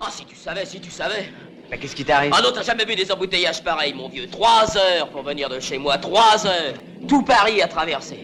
Ah, 0.00 0.10
si 0.10 0.24
tu 0.24 0.36
savais, 0.36 0.64
si 0.64 0.80
tu 0.80 0.90
savais. 0.90 1.32
Mais 1.70 1.78
qu'est-ce 1.78 1.96
qui 1.96 2.04
t'arrive 2.04 2.32
Ah 2.34 2.40
non, 2.40 2.50
t'as 2.54 2.62
jamais 2.62 2.84
vu 2.84 2.94
des 2.94 3.10
embouteillages 3.10 3.62
pareils, 3.62 3.92
mon 3.94 4.08
vieux. 4.08 4.28
Trois 4.28 4.76
heures 4.76 5.10
pour 5.10 5.22
venir 5.22 5.48
de 5.48 5.58
chez 5.60 5.76
moi, 5.78 5.98
trois 5.98 6.46
heures. 6.46 6.74
Tout 7.08 7.22
Paris 7.22 7.60
à 7.62 7.68
traverser. 7.68 8.22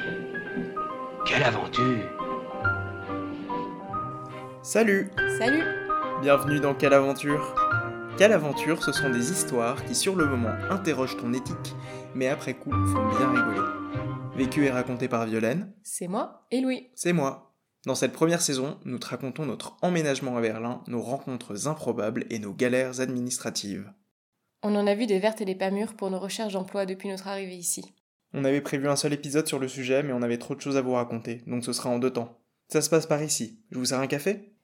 Quelle 1.27 1.43
aventure 1.43 2.09
Salut 4.63 5.11
Salut 5.39 5.65
Bienvenue 6.23 6.61
dans 6.61 6.75
Quelle 6.75 6.95
aventure 6.95 7.55
Quelle 8.17 8.33
aventure, 8.33 8.83
ce 8.83 8.93
sont 8.93 9.11
des 9.11 9.31
histoires 9.33 9.85
qui 9.85 9.95
sur 9.95 10.15
le 10.17 10.27
moment 10.27 10.55
interrogent 10.71 11.17
ton 11.17 11.33
éthique, 11.33 11.75
mais 12.15 12.29
après 12.29 12.55
coup 12.55 12.71
font 12.71 13.09
bien 13.19 13.29
rigoler. 13.31 13.69
Vécu 14.37 14.65
et 14.65 14.71
raconté 14.71 15.07
par 15.09 15.27
Violaine, 15.27 15.73
C'est 15.83 16.09
moi 16.09 16.45
et 16.51 16.61
Louis. 16.61 16.89
c'est 16.95 17.13
moi. 17.13 17.44
Dans 17.87 17.95
cette 17.95 18.13
première 18.13 18.41
saison, 18.41 18.79
nous 18.85 18.99
te 18.99 19.07
racontons 19.07 19.45
notre 19.45 19.77
emménagement 19.83 20.37
à 20.39 20.41
Berlin, 20.41 20.83
nos 20.87 21.03
rencontres 21.03 21.69
improbables 21.69 22.25
et 22.31 22.39
nos 22.39 22.55
galères 22.55 23.01
administratives. 23.01 23.93
On 24.63 24.75
en 24.75 24.87
a 24.87 24.95
vu 24.95 25.07
des 25.07 25.19
vertes 25.19 25.43
et 25.43 25.45
des 25.45 25.55
pas 25.55 25.71
mûres 25.71 25.95
pour 25.95 26.11
nos 26.11 26.19
recherches 26.19 26.55
d'emploi 26.55 26.87
depuis 26.87 27.11
notre 27.11 27.29
arrivée 27.29 27.57
ici. 27.57 27.85
On 28.33 28.47
avait 28.47 28.63
prévu 28.63 28.89
un 28.89 28.97
seul 28.97 29.13
épisode 29.13 29.47
sur 29.47 29.59
le 29.59 29.69
sujet, 29.69 30.03
mais 30.03 30.15
on 30.15 30.23
avait 30.23 30.39
trop 30.39 30.55
de 30.55 30.61
choses 30.63 30.79
à 30.79 30.83
vous 30.83 30.95
raconter, 30.95 31.43
donc 31.47 31.63
ce 31.63 31.75
sera 31.75 31.91
en 31.91 31.99
deux 31.99 32.11
temps. 32.11 32.39
Ça 32.69 32.81
se 32.81 32.89
passe 32.89 33.07
par 33.07 33.23
ici. 33.23 33.61
Je 33.71 33.79
vous 33.79 33.85
sers 33.85 34.01
un 34.01 34.07
café? 34.07 34.55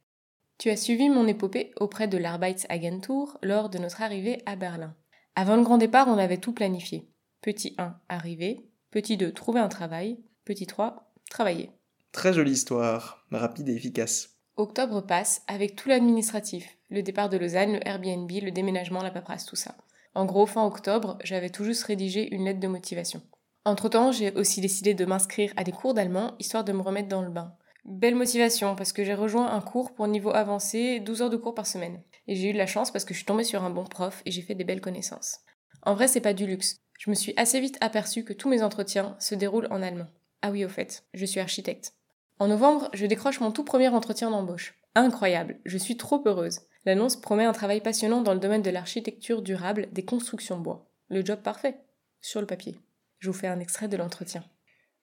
Tu 0.57 0.71
as 0.71 0.77
suivi 0.77 1.11
mon 1.11 1.27
épopée 1.27 1.73
auprès 1.79 2.09
de 2.09 2.17
l'Arbeitsagentur 2.17 3.39
lors 3.43 3.69
de 3.69 3.79
notre 3.79 4.01
arrivée 4.01 4.43
à 4.47 4.57
Berlin. 4.57 4.97
Avant 5.37 5.57
le 5.57 5.63
grand 5.63 5.79
départ, 5.79 6.09
on 6.09 6.19
avait 6.19 6.39
tout 6.39 6.53
planifié. 6.53 7.11
Petit 7.43 7.75
1, 7.77 7.95
arriver. 8.09 8.71
Petit 8.91 9.17
2, 9.19 9.33
trouver 9.33 9.61
un 9.61 9.69
travail. 9.69 10.19
Petit 10.45 10.67
3, 10.67 11.13
travailler. 11.29 11.71
Très 12.13 12.33
jolie 12.33 12.53
histoire, 12.53 13.25
rapide 13.31 13.69
et 13.69 13.75
efficace. 13.75 14.37
Octobre 14.57 15.01
passe 15.01 15.43
avec 15.47 15.77
tout 15.77 15.89
l'administratif, 15.89 16.77
le 16.91 17.03
départ 17.03 17.29
de 17.29 17.39
Lausanne, 17.39 17.75
le 17.75 17.89
Airbnb, 17.89 18.31
le 18.31 18.51
déménagement, 18.51 19.03
la 19.03 19.13
paperasse, 19.13 19.47
tout 19.47 19.57
ça. 19.57 19.77
En 20.15 20.27
gros, 20.27 20.45
fin 20.45 20.67
octobre, 20.67 21.19
j'avais 21.23 21.51
tout 21.51 21.65
juste 21.65 21.85
rédigé 21.85 22.35
une 22.35 22.45
lettre 22.45 22.61
de 22.61 22.67
motivation. 22.67 23.23
Entre-temps, 23.65 24.11
j'ai 24.11 24.33
aussi 24.33 24.61
décidé 24.61 24.93
de 24.93 25.05
m'inscrire 25.05 25.53
à 25.57 25.63
des 25.65 25.73
cours 25.73 25.95
d'allemand, 25.95 26.35
histoire 26.41 26.65
de 26.65 26.73
me 26.73 26.83
remettre 26.83 27.09
dans 27.09 27.23
le 27.23 27.31
bain. 27.31 27.55
Belle 27.85 28.17
motivation, 28.17 28.75
parce 28.75 28.93
que 28.93 29.05
j'ai 29.05 29.15
rejoint 29.15 29.51
un 29.51 29.61
cours 29.61 29.95
pour 29.95 30.09
niveau 30.09 30.31
avancé, 30.31 31.01
12 31.01 31.23
heures 31.23 31.31
de 31.31 31.37
cours 31.37 31.55
par 31.55 31.67
semaine. 31.67 32.03
Et 32.27 32.35
j'ai 32.35 32.51
eu 32.51 32.53
de 32.53 32.59
la 32.59 32.67
chance 32.67 32.91
parce 32.91 33.05
que 33.05 33.15
je 33.15 33.19
suis 33.19 33.27
tombée 33.27 33.45
sur 33.45 33.63
un 33.63 33.71
bon 33.71 33.85
prof 33.85 34.21
et 34.27 34.31
j'ai 34.31 34.43
fait 34.43 34.55
des 34.55 34.65
belles 34.65 34.81
connaissances. 34.81 35.39
En 35.83 35.95
vrai, 35.95 36.09
c'est 36.09 36.21
pas 36.21 36.35
du 36.35 36.47
luxe. 36.47 36.81
Je 36.99 37.09
me 37.09 37.15
suis 37.15 37.33
assez 37.37 37.61
vite 37.61 37.79
aperçu 37.81 38.25
que 38.25 38.33
tous 38.33 38.49
mes 38.49 38.63
entretiens 38.63 39.17
se 39.21 39.35
déroulent 39.35 39.69
en 39.71 39.81
allemand. 39.81 40.09
Ah 40.43 40.51
oui, 40.51 40.65
au 40.65 40.69
fait, 40.69 41.05
je 41.15 41.25
suis 41.25 41.41
architecte. 41.41 41.95
En 42.41 42.49
novembre, 42.49 42.89
je 42.95 43.05
décroche 43.05 43.41
mon 43.41 43.53
tout 43.53 43.65
premier 43.65 43.89
entretien 43.89 44.31
d'embauche. 44.31 44.75
Incroyable, 44.95 45.61
je 45.67 45.77
suis 45.77 45.99
trop 45.99 46.23
heureuse. 46.25 46.61
L'annonce 46.87 47.21
promet 47.21 47.45
un 47.45 47.53
travail 47.53 47.83
passionnant 47.83 48.23
dans 48.23 48.33
le 48.33 48.41
domaine 48.41 48.63
de 48.63 48.71
l'architecture 48.71 49.43
durable 49.43 49.89
des 49.93 50.07
constructions 50.07 50.59
bois. 50.59 50.91
Le 51.11 51.23
job 51.23 51.41
parfait, 51.43 51.77
sur 52.23 52.41
le 52.41 52.47
papier. 52.47 52.79
Je 53.19 53.31
vous 53.31 53.37
fais 53.37 53.47
un 53.47 53.61
extrait 53.61 53.89
de 53.89 53.99
l'entretien. 53.99 54.43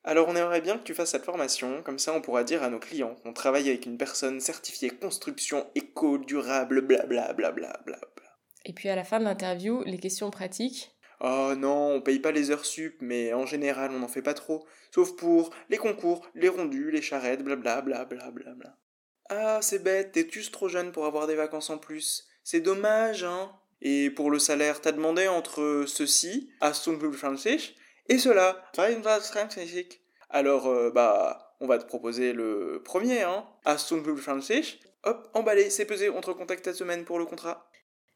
Alors 0.03 0.27
on 0.29 0.35
aimerait 0.35 0.61
bien 0.61 0.79
que 0.79 0.83
tu 0.83 0.95
fasses 0.95 1.11
cette 1.11 1.25
formation, 1.25 1.83
comme 1.83 1.99
ça 1.99 2.11
on 2.13 2.21
pourra 2.21 2.43
dire 2.43 2.63
à 2.63 2.71
nos 2.71 2.79
clients 2.79 3.13
qu'on 3.21 3.33
travaille 3.33 3.69
avec 3.69 3.85
une 3.85 3.99
personne 3.99 4.39
certifiée 4.39 4.89
construction 4.89 5.67
éco, 5.75 6.17
durable, 6.17 6.81
blablabla. 6.81 7.33
Bla 7.33 7.51
bla 7.51 7.77
bla 7.85 7.97
bla. 8.15 8.25
Et 8.65 8.73
puis 8.73 8.89
à 8.89 8.95
la 8.95 9.03
fin 9.03 9.19
de 9.19 9.25
l'interview, 9.25 9.83
les 9.83 9.99
questions 9.99 10.31
pratiques. 10.31 10.96
Oh 11.19 11.53
non, 11.57 11.93
on 11.93 12.01
paye 12.01 12.19
pas 12.19 12.31
les 12.31 12.51
heures 12.51 12.65
sup, 12.65 12.97
mais 13.01 13.33
en 13.33 13.45
général 13.45 13.91
on 13.91 13.99
n'en 13.99 14.07
fait 14.07 14.21
pas 14.21 14.33
trop. 14.33 14.65
Sauf 14.93 15.15
pour 15.15 15.51
les 15.69 15.77
concours, 15.77 16.25
les 16.35 16.49
rondus, 16.49 16.91
les 16.91 17.01
charrettes, 17.01 17.43
blablabla. 17.43 18.05
Bla. 18.05 18.77
Ah, 19.29 19.59
c'est 19.61 19.83
bête, 19.83 20.13
t'es 20.13 20.27
juste 20.29 20.53
trop 20.53 20.69
jeune 20.69 20.91
pour 20.91 21.05
avoir 21.05 21.27
des 21.27 21.35
vacances 21.35 21.69
en 21.69 21.77
plus? 21.77 22.27
C'est 22.43 22.61
dommage, 22.61 23.23
hein. 23.23 23.51
Et 23.81 24.09
pour 24.09 24.31
le 24.31 24.39
salaire, 24.39 24.81
t'as 24.81 24.91
demandé 24.91 25.27
entre 25.27 25.83
ceci, 25.85 26.49
à 26.61 26.73
Francis, 26.73 27.73
et 28.07 28.17
cela, 28.17 28.63
Francis. 28.73 29.99
Alors, 30.29 30.67
euh, 30.67 30.91
bah, 30.91 31.55
on 31.59 31.67
va 31.67 31.77
te 31.77 31.85
proposer 31.85 32.33
le 32.33 32.81
premier, 32.83 33.23
hein, 33.23 33.45
à 33.65 33.77
Francis. 33.77 34.77
Hop, 35.03 35.29
emballé, 35.33 35.69
c'est 35.69 35.85
pesé, 35.85 36.09
on 36.09 36.21
te 36.21 36.27
recontacte 36.27 36.65
cette 36.65 36.75
semaine 36.75 37.05
pour 37.05 37.19
le 37.19 37.25
contrat. 37.25 37.69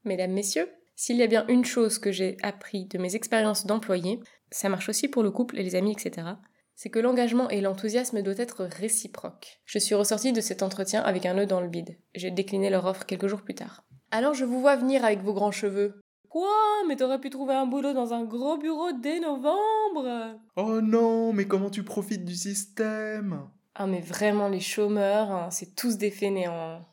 Mesdames, 0.03 0.31
messieurs, 0.31 0.70
s'il 0.96 1.18
y 1.18 1.24
a 1.24 1.28
bien 1.28 1.46
une 1.47 1.66
chose 1.66 2.00
que 2.00 2.12
j'ai 2.12 2.38
appris 2.44 2.85
de 2.85 2.97
mes 2.97 3.16
expériences 3.16 3.66
d'employé, 3.66 4.19
ça 4.52 4.69
marche 4.69 4.90
aussi 4.90 5.07
pour 5.07 5.24
le 5.24 5.31
couple 5.31 5.57
et 5.57 5.63
les 5.63 5.75
amis, 5.75 5.94
etc., 5.94 6.28
c'est 6.75 6.90
que 6.90 7.00
l'engagement 7.00 7.47
et 7.50 7.62
l'enthousiasme 7.62 8.24
doivent 8.24 8.40
être 8.40 8.63
réciproques. 8.63 9.59
Je 9.66 9.78
suis 9.78 9.94
ressortie 9.94 10.34
de 10.34 10.41
cet 10.41 10.63
entretien 10.63 11.02
avec 11.03 11.28
un 11.28 11.35
nœud 11.35 11.46
dans 11.46 11.62
le 11.62 11.68
bide. 11.68 11.97
J'ai 12.16 12.31
décliné 12.31 12.72
leur 12.72 12.85
offre 12.85 13.06
quelques 13.06 13.28
jours 13.28 13.44
plus 13.44 13.53
tard. 13.53 13.84
Alors 14.09 14.34
je 14.34 14.46
vous 14.46 14.59
vois 14.59 14.78
venir 14.78 15.06
avec 15.06 15.22
vos 15.22 15.34
grands 15.34 15.52
cheveux. 15.52 16.02
Quoi? 16.28 16.50
Mais 16.88 16.96
t'aurais 16.96 17.19
pu 17.19 17.29
trouver 17.29 17.53
un 17.53 17.68
boulot 17.68 17.94
dans 17.94 18.13
un 18.13 18.23
gros 18.23 18.58
bureau 18.58 18.94
dès 18.94 19.19
novembre 19.19 20.40
Oh 20.56 20.81
non, 20.81 21.34
mais 21.34 21.46
comment 21.46 21.69
tu 21.69 21.84
profites 21.84 22.25
du 22.25 22.35
système? 22.35 23.47
Ah 23.75 23.85
mais 23.85 24.02
vraiment 24.02 24.47
les 24.47 24.59
chômeurs, 24.59 25.31
hein, 25.31 25.52
c'est 25.52 25.75
tous 25.75 25.97
des 25.97 26.12
fainéants. 26.12 26.85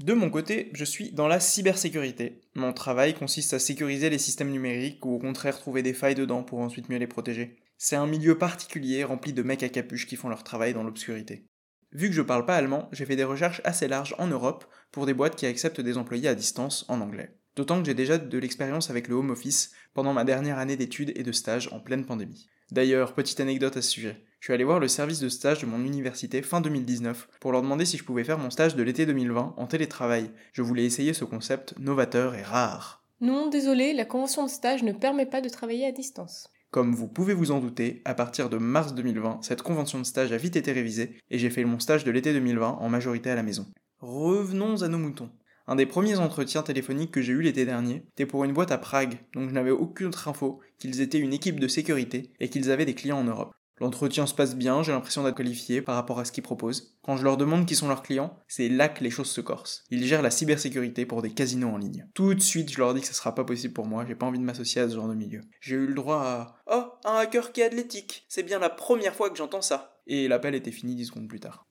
De 0.00 0.14
mon 0.14 0.30
côté, 0.30 0.70
je 0.72 0.84
suis 0.86 1.12
dans 1.12 1.28
la 1.28 1.40
cybersécurité. 1.40 2.40
Mon 2.54 2.72
travail 2.72 3.12
consiste 3.12 3.52
à 3.52 3.58
sécuriser 3.58 4.08
les 4.08 4.16
systèmes 4.16 4.50
numériques 4.50 5.04
ou 5.04 5.14
au 5.14 5.18
contraire 5.18 5.58
trouver 5.58 5.82
des 5.82 5.92
failles 5.92 6.14
dedans 6.14 6.42
pour 6.42 6.60
ensuite 6.60 6.88
mieux 6.88 6.96
les 6.96 7.06
protéger. 7.06 7.58
C'est 7.76 7.96
un 7.96 8.06
milieu 8.06 8.38
particulier 8.38 9.04
rempli 9.04 9.34
de 9.34 9.42
mecs 9.42 9.62
à 9.62 9.68
capuche 9.68 10.06
qui 10.06 10.16
font 10.16 10.30
leur 10.30 10.42
travail 10.42 10.72
dans 10.72 10.84
l'obscurité. 10.84 11.44
Vu 11.92 12.08
que 12.08 12.14
je 12.14 12.22
parle 12.22 12.46
pas 12.46 12.56
allemand, 12.56 12.88
j'ai 12.92 13.04
fait 13.04 13.14
des 13.16 13.24
recherches 13.24 13.60
assez 13.62 13.88
larges 13.88 14.14
en 14.16 14.26
Europe 14.26 14.64
pour 14.90 15.04
des 15.04 15.12
boîtes 15.12 15.36
qui 15.36 15.44
acceptent 15.44 15.82
des 15.82 15.98
employés 15.98 16.28
à 16.28 16.34
distance 16.34 16.86
en 16.88 17.02
anglais. 17.02 17.36
D'autant 17.54 17.78
que 17.78 17.86
j'ai 17.86 17.94
déjà 17.94 18.16
de 18.16 18.38
l'expérience 18.38 18.88
avec 18.88 19.06
le 19.06 19.16
home 19.16 19.28
office 19.28 19.72
pendant 19.92 20.14
ma 20.14 20.24
dernière 20.24 20.58
année 20.58 20.78
d'études 20.78 21.12
et 21.14 21.24
de 21.24 21.32
stage 21.32 21.68
en 21.72 21.80
pleine 21.80 22.06
pandémie. 22.06 22.48
D'ailleurs, 22.70 23.12
petite 23.12 23.40
anecdote 23.40 23.76
à 23.76 23.82
ce 23.82 23.90
sujet. 23.90 24.24
Je 24.40 24.46
suis 24.46 24.54
allé 24.54 24.64
voir 24.64 24.80
le 24.80 24.88
service 24.88 25.20
de 25.20 25.28
stage 25.28 25.60
de 25.60 25.66
mon 25.66 25.84
université 25.84 26.40
fin 26.40 26.62
2019 26.62 27.28
pour 27.40 27.52
leur 27.52 27.60
demander 27.60 27.84
si 27.84 27.98
je 27.98 28.04
pouvais 28.04 28.24
faire 28.24 28.38
mon 28.38 28.48
stage 28.48 28.74
de 28.74 28.82
l'été 28.82 29.04
2020 29.04 29.52
en 29.54 29.66
télétravail. 29.66 30.30
Je 30.54 30.62
voulais 30.62 30.86
essayer 30.86 31.12
ce 31.12 31.26
concept 31.26 31.74
novateur 31.78 32.34
et 32.34 32.42
rare. 32.42 33.04
Non, 33.20 33.50
désolé, 33.50 33.92
la 33.92 34.06
convention 34.06 34.46
de 34.46 34.50
stage 34.50 34.82
ne 34.82 34.92
permet 34.92 35.26
pas 35.26 35.42
de 35.42 35.50
travailler 35.50 35.84
à 35.84 35.92
distance. 35.92 36.48
Comme 36.70 36.94
vous 36.94 37.06
pouvez 37.06 37.34
vous 37.34 37.50
en 37.50 37.60
douter, 37.60 38.00
à 38.06 38.14
partir 38.14 38.48
de 38.48 38.56
mars 38.56 38.94
2020, 38.94 39.40
cette 39.42 39.60
convention 39.60 39.98
de 39.98 40.04
stage 40.04 40.32
a 40.32 40.38
vite 40.38 40.56
été 40.56 40.72
révisée 40.72 41.18
et 41.30 41.38
j'ai 41.38 41.50
fait 41.50 41.64
mon 41.64 41.78
stage 41.78 42.04
de 42.04 42.10
l'été 42.10 42.32
2020 42.32 42.78
en 42.80 42.88
majorité 42.88 43.28
à 43.28 43.34
la 43.34 43.42
maison. 43.42 43.66
Revenons 43.98 44.80
à 44.80 44.88
nos 44.88 44.96
moutons. 44.96 45.28
Un 45.66 45.76
des 45.76 45.84
premiers 45.84 46.18
entretiens 46.18 46.62
téléphoniques 46.62 47.12
que 47.12 47.20
j'ai 47.20 47.34
eu 47.34 47.42
l'été 47.42 47.66
dernier 47.66 48.06
était 48.12 48.24
pour 48.24 48.44
une 48.44 48.54
boîte 48.54 48.72
à 48.72 48.78
Prague, 48.78 49.18
donc 49.34 49.50
je 49.50 49.54
n'avais 49.54 49.70
aucune 49.70 50.06
autre 50.06 50.28
info 50.28 50.60
qu'ils 50.78 51.02
étaient 51.02 51.18
une 51.18 51.34
équipe 51.34 51.60
de 51.60 51.68
sécurité 51.68 52.32
et 52.40 52.48
qu'ils 52.48 52.70
avaient 52.70 52.86
des 52.86 52.94
clients 52.94 53.18
en 53.18 53.24
Europe. 53.24 53.52
L'entretien 53.80 54.26
se 54.26 54.34
passe 54.34 54.54
bien, 54.54 54.82
j'ai 54.82 54.92
l'impression 54.92 55.24
d'être 55.24 55.36
qualifié 55.36 55.80
par 55.80 55.94
rapport 55.94 56.20
à 56.20 56.26
ce 56.26 56.32
qu'ils 56.32 56.42
proposent. 56.42 56.98
Quand 57.02 57.16
je 57.16 57.24
leur 57.24 57.38
demande 57.38 57.64
qui 57.64 57.74
sont 57.74 57.88
leurs 57.88 58.02
clients, 58.02 58.36
c'est 58.46 58.68
là 58.68 58.90
que 58.90 59.02
les 59.02 59.08
choses 59.10 59.30
se 59.30 59.40
corsent. 59.40 59.84
Ils 59.90 60.04
gèrent 60.04 60.20
la 60.20 60.30
cybersécurité 60.30 61.06
pour 61.06 61.22
des 61.22 61.30
casinos 61.30 61.70
en 61.70 61.78
ligne. 61.78 62.06
Tout 62.14 62.34
de 62.34 62.40
suite, 62.40 62.70
je 62.70 62.78
leur 62.78 62.92
dis 62.92 63.00
que 63.00 63.06
ça 63.06 63.14
sera 63.14 63.34
pas 63.34 63.44
possible 63.44 63.72
pour 63.72 63.86
moi, 63.86 64.04
j'ai 64.06 64.14
pas 64.14 64.26
envie 64.26 64.38
de 64.38 64.44
m'associer 64.44 64.82
à 64.82 64.88
ce 64.88 64.94
genre 64.94 65.08
de 65.08 65.14
milieu. 65.14 65.40
J'ai 65.60 65.76
eu 65.76 65.86
le 65.86 65.94
droit 65.94 66.22
à 66.22 66.56
Oh, 66.70 66.84
un 67.04 67.14
hacker 67.14 67.52
qui 67.52 67.62
est 67.62 67.64
athlétique 67.64 68.26
C'est 68.28 68.42
bien 68.42 68.58
la 68.58 68.70
première 68.70 69.14
fois 69.14 69.30
que 69.30 69.36
j'entends 69.36 69.62
ça 69.62 69.98
Et 70.06 70.28
l'appel 70.28 70.54
était 70.54 70.70
fini 70.72 70.94
10 70.94 71.06
secondes 71.06 71.28
plus 71.28 71.40
tard. 71.40 71.66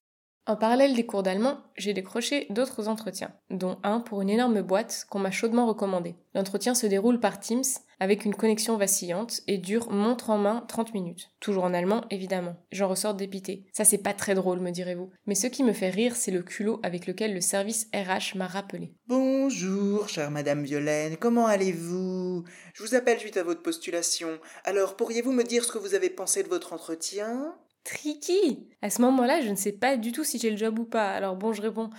En 0.50 0.56
parallèle 0.56 0.96
des 0.96 1.06
cours 1.06 1.22
d'allemand, 1.22 1.60
j'ai 1.76 1.94
décroché 1.94 2.48
d'autres 2.50 2.88
entretiens, 2.88 3.32
dont 3.50 3.78
un 3.84 4.00
pour 4.00 4.20
une 4.20 4.30
énorme 4.30 4.62
boîte 4.62 5.06
qu'on 5.08 5.20
m'a 5.20 5.30
chaudement 5.30 5.64
recommandé. 5.64 6.16
L'entretien 6.34 6.74
se 6.74 6.88
déroule 6.88 7.20
par 7.20 7.38
Teams 7.38 7.62
avec 8.00 8.24
une 8.24 8.34
connexion 8.34 8.76
vacillante 8.76 9.42
et 9.46 9.58
dure 9.58 9.92
montre 9.92 10.28
en 10.28 10.38
main 10.38 10.64
30 10.66 10.92
minutes. 10.92 11.30
Toujours 11.38 11.62
en 11.62 11.72
allemand, 11.72 12.04
évidemment. 12.10 12.56
J'en 12.72 12.88
ressors 12.88 13.14
dépité. 13.14 13.64
Ça 13.72 13.84
c'est 13.84 13.98
pas 13.98 14.12
très 14.12 14.34
drôle, 14.34 14.58
me 14.58 14.72
direz-vous. 14.72 15.12
Mais 15.24 15.36
ce 15.36 15.46
qui 15.46 15.62
me 15.62 15.72
fait 15.72 15.90
rire, 15.90 16.16
c'est 16.16 16.32
le 16.32 16.42
culot 16.42 16.80
avec 16.82 17.06
lequel 17.06 17.32
le 17.32 17.40
service 17.40 17.86
RH 17.94 18.36
m'a 18.36 18.48
rappelé. 18.48 18.92
Bonjour, 19.06 20.08
chère 20.08 20.32
Madame 20.32 20.64
Violaine, 20.64 21.16
comment 21.16 21.46
allez-vous? 21.46 22.42
Je 22.74 22.82
vous 22.82 22.96
appelle 22.96 23.20
suite 23.20 23.36
à 23.36 23.44
votre 23.44 23.62
postulation. 23.62 24.40
Alors, 24.64 24.96
pourriez-vous 24.96 25.30
me 25.30 25.44
dire 25.44 25.62
ce 25.62 25.70
que 25.70 25.78
vous 25.78 25.94
avez 25.94 26.10
pensé 26.10 26.42
de 26.42 26.48
votre 26.48 26.72
entretien? 26.72 27.54
Tricky 27.84 28.68
À 28.82 28.90
ce 28.90 29.00
moment-là, 29.02 29.40
je 29.40 29.50
ne 29.50 29.56
sais 29.56 29.72
pas 29.72 29.96
du 29.96 30.12
tout 30.12 30.24
si 30.24 30.38
j'ai 30.38 30.50
le 30.50 30.56
job 30.56 30.78
ou 30.78 30.84
pas. 30.84 31.10
Alors 31.10 31.36
bon, 31.36 31.52
je 31.52 31.62
réponds. 31.62 31.90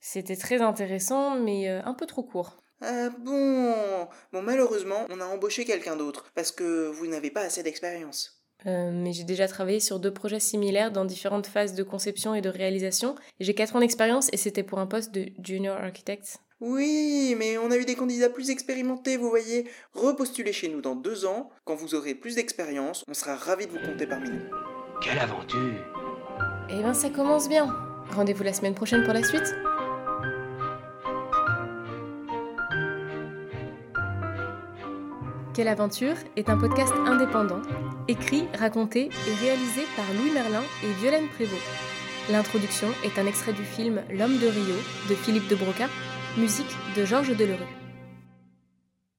C'était 0.00 0.36
très 0.36 0.60
intéressant, 0.60 1.36
mais 1.36 1.68
euh, 1.68 1.82
un 1.84 1.94
peu 1.94 2.06
trop 2.06 2.22
court. 2.22 2.62
Ah 2.80 3.10
bon 3.10 4.08
Bon, 4.32 4.42
malheureusement, 4.42 5.06
on 5.10 5.20
a 5.20 5.26
embauché 5.26 5.64
quelqu'un 5.64 5.96
d'autre, 5.96 6.30
parce 6.34 6.52
que 6.52 6.88
vous 6.88 7.06
n'avez 7.06 7.30
pas 7.30 7.42
assez 7.42 7.62
d'expérience. 7.62 8.38
Euh, 8.66 8.90
mais 8.92 9.12
j'ai 9.12 9.24
déjà 9.24 9.46
travaillé 9.46 9.80
sur 9.80 10.00
deux 10.00 10.12
projets 10.12 10.40
similaires 10.40 10.90
dans 10.90 11.04
différentes 11.04 11.46
phases 11.46 11.74
de 11.74 11.82
conception 11.82 12.34
et 12.34 12.40
de 12.40 12.48
réalisation. 12.48 13.14
J'ai 13.40 13.54
4 13.54 13.76
ans 13.76 13.80
d'expérience 13.80 14.28
et 14.32 14.36
c'était 14.36 14.64
pour 14.64 14.78
un 14.78 14.86
poste 14.86 15.12
de 15.12 15.26
junior 15.44 15.76
architect. 15.76 16.38
Oui, 16.60 17.36
mais 17.38 17.56
on 17.58 17.70
a 17.70 17.76
eu 17.76 17.84
des 17.84 17.94
candidats 17.94 18.30
plus 18.30 18.50
expérimentés, 18.50 19.16
vous 19.16 19.28
voyez. 19.28 19.70
Repostulez 19.92 20.52
chez 20.52 20.68
nous 20.68 20.80
dans 20.80 20.96
deux 20.96 21.24
ans. 21.24 21.50
Quand 21.64 21.76
vous 21.76 21.94
aurez 21.94 22.16
plus 22.16 22.34
d'expérience, 22.34 23.04
on 23.06 23.14
sera 23.14 23.36
ravis 23.36 23.66
de 23.66 23.72
vous 23.72 23.78
compter 23.78 24.08
parmi 24.08 24.30
nous. 24.30 24.77
Quelle 25.00 25.18
aventure 25.18 25.74
Eh 26.68 26.78
bien, 26.78 26.92
ça 26.92 27.08
commence 27.10 27.48
bien. 27.48 27.74
Rendez-vous 28.14 28.42
la 28.42 28.52
semaine 28.52 28.74
prochaine 28.74 29.04
pour 29.04 29.12
la 29.14 29.22
suite 29.22 29.54
Quelle 35.54 35.68
aventure 35.68 36.14
est 36.36 36.48
un 36.50 36.56
podcast 36.56 36.92
indépendant, 37.06 37.62
écrit, 38.06 38.46
raconté 38.58 39.06
et 39.06 39.44
réalisé 39.44 39.82
par 39.96 40.04
Louis 40.14 40.30
Merlin 40.32 40.62
et 40.84 40.92
Violaine 41.00 41.28
Prévost. 41.28 41.62
L'introduction 42.30 42.88
est 43.04 43.18
un 43.18 43.26
extrait 43.26 43.52
du 43.52 43.64
film 43.64 44.02
L'homme 44.10 44.38
de 44.38 44.46
Rio 44.46 44.76
de 45.08 45.14
Philippe 45.14 45.48
de 45.48 45.56
Broca, 45.56 45.86
musique 46.36 46.76
de 46.96 47.04
Georges 47.04 47.36
Delerue. 47.36 47.87